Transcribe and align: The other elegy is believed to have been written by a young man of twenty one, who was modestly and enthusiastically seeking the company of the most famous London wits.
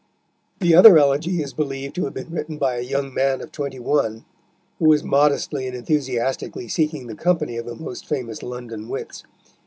The 0.61 0.73
other 0.73 0.97
elegy 0.97 1.43
is 1.43 1.53
believed 1.53 1.93
to 1.93 2.05
have 2.05 2.13
been 2.15 2.31
written 2.31 2.57
by 2.57 2.77
a 2.77 2.81
young 2.81 3.13
man 3.13 3.39
of 3.39 3.51
twenty 3.51 3.77
one, 3.77 4.25
who 4.79 4.85
was 4.85 5.03
modestly 5.03 5.67
and 5.67 5.75
enthusiastically 5.77 6.67
seeking 6.69 7.05
the 7.05 7.13
company 7.13 7.55
of 7.55 7.67
the 7.67 7.75
most 7.75 8.07
famous 8.07 8.41
London 8.41 8.89
wits. 8.89 9.23